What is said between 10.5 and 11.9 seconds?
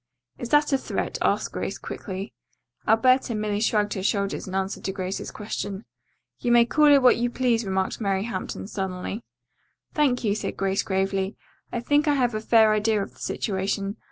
Grace gravely. "I